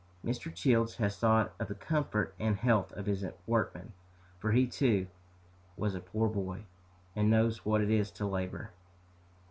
[0.25, 0.51] Mr.
[0.51, 3.93] Childs has thought of the comfort and health of his workmen,
[4.39, 5.05] for he, too,
[5.77, 6.63] was a poor boy,
[7.15, 8.71] and knows what it is to labor.